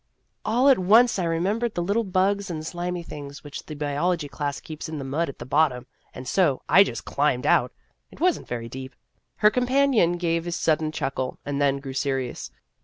[0.45, 4.59] "All at once I remembered the little bugs and slimy things which the biology class
[4.59, 7.71] keeps in the mud at the bottom, and so I just climbed out.
[8.09, 8.95] It was n't very deep."
[9.35, 12.49] Her companion gave a sudden chuckle, and then grew serious.